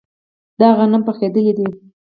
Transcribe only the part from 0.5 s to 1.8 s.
دا غنم پخیدلي دي.